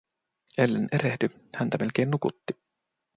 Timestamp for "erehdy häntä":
0.91-1.77